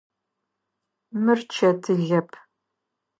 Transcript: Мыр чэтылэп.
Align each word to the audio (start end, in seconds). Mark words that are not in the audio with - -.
Мыр 1.23 1.39
чэтылэп. 1.53 2.29